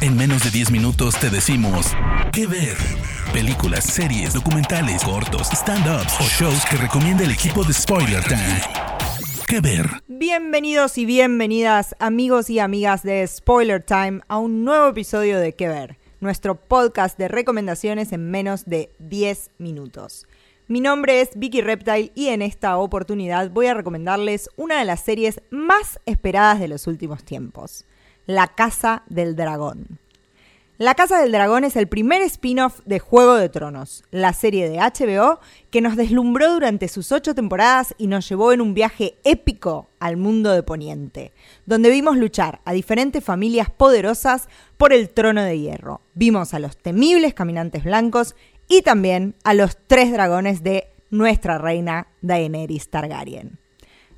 [0.00, 1.86] En menos de 10 minutos te decimos
[2.32, 2.76] qué ver.
[3.32, 8.60] Películas, series, documentales, cortos, stand-ups o shows que recomienda el equipo de Spoiler Time.
[9.46, 9.88] ¿Qué ver?
[10.08, 15.68] Bienvenidos y bienvenidas amigos y amigas de Spoiler Time a un nuevo episodio de ¿Qué
[15.68, 15.96] ver?
[16.20, 20.26] Nuestro podcast de recomendaciones en menos de 10 minutos.
[20.66, 25.00] Mi nombre es Vicky Reptile y en esta oportunidad voy a recomendarles una de las
[25.00, 27.84] series más esperadas de los últimos tiempos,
[28.26, 29.98] La Casa del Dragón.
[30.78, 34.78] La Casa del Dragón es el primer spin-off de Juego de Tronos, la serie de
[34.78, 35.40] HBO
[35.70, 40.16] que nos deslumbró durante sus ocho temporadas y nos llevó en un viaje épico al
[40.16, 41.32] mundo de Poniente,
[41.66, 44.48] donde vimos luchar a diferentes familias poderosas
[44.78, 46.00] por el trono de hierro.
[46.14, 48.36] Vimos a los temibles caminantes blancos
[48.68, 53.63] y también a los tres dragones de nuestra reina Daenerys Targaryen.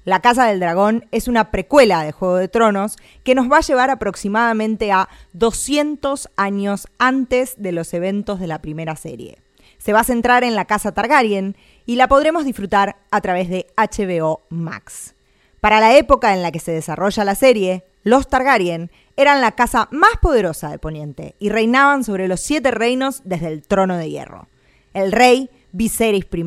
[0.07, 3.63] La Casa del Dragón es una precuela de Juego de Tronos que nos va a
[3.63, 9.39] llevar aproximadamente a 200 años antes de los eventos de la primera serie.
[9.79, 13.67] Se va a centrar en la Casa Targaryen y la podremos disfrutar a través de
[13.77, 15.17] HBO Max.
[15.61, 19.89] Para la época en la que se desarrolla la serie, los Targaryen eran la casa
[19.91, 24.47] más poderosa de Poniente y reinaban sobre los siete reinos desde el trono de hierro.
[24.95, 26.45] El rey, Viserys I,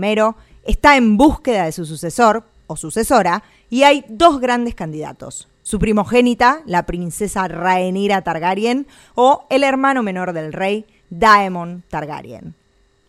[0.63, 5.49] está en búsqueda de su sucesor o sucesora y hay dos grandes candidatos.
[5.63, 12.55] Su primogénita, la princesa Rhaenyra Targaryen, o el hermano menor del rey, Daemon Targaryen.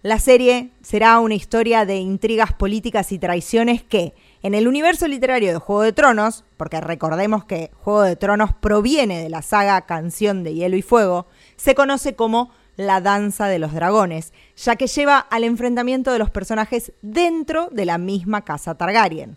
[0.03, 5.53] La serie será una historia de intrigas políticas y traiciones que, en el universo literario
[5.53, 10.43] de Juego de Tronos, porque recordemos que Juego de Tronos proviene de la saga Canción
[10.43, 15.19] de Hielo y Fuego, se conoce como la Danza de los Dragones, ya que lleva
[15.19, 19.37] al enfrentamiento de los personajes dentro de la misma casa Targaryen.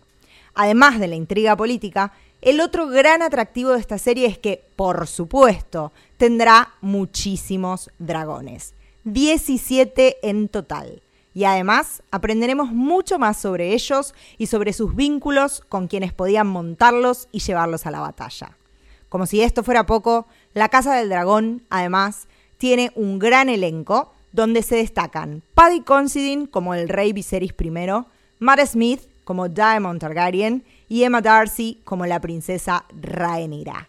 [0.54, 5.06] Además de la intriga política, el otro gran atractivo de esta serie es que, por
[5.06, 8.74] supuesto, tendrá muchísimos dragones.
[9.04, 11.02] 17 en total
[11.34, 17.28] y además aprenderemos mucho más sobre ellos y sobre sus vínculos con quienes podían montarlos
[17.32, 18.56] y llevarlos a la batalla.
[19.08, 24.62] Como si esto fuera poco, la Casa del Dragón, además, tiene un gran elenco donde
[24.62, 27.70] se destacan Paddy Considine como el rey Viserys I,
[28.38, 33.88] Matt Smith como Diamond Targaryen y Emma Darcy como la princesa Rhaenyra.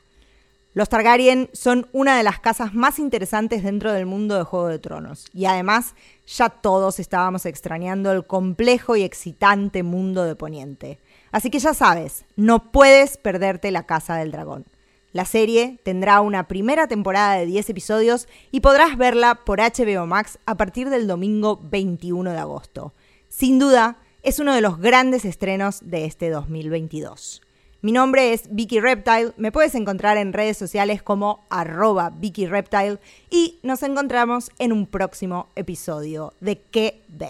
[0.73, 4.79] Los Targaryen son una de las casas más interesantes dentro del mundo de Juego de
[4.79, 5.95] Tronos y además
[6.27, 10.99] ya todos estábamos extrañando el complejo y excitante mundo de Poniente.
[11.31, 14.65] Así que ya sabes, no puedes perderte la Casa del Dragón.
[15.13, 20.39] La serie tendrá una primera temporada de 10 episodios y podrás verla por HBO Max
[20.45, 22.93] a partir del domingo 21 de agosto.
[23.29, 27.43] Sin duda, es uno de los grandes estrenos de este 2022.
[27.81, 32.97] Mi nombre es Vicky Reptile, me puedes encontrar en redes sociales como arroba Vicky Reptile
[33.29, 37.29] y nos encontramos en un próximo episodio de ¿Qué ver?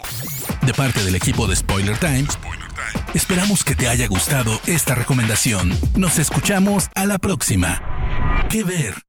[0.66, 2.40] De parte del equipo de Spoiler Times,
[3.14, 5.72] esperamos que te haya gustado esta recomendación.
[5.98, 8.48] Nos escuchamos a la próxima.
[8.50, 9.05] ¿Qué ver?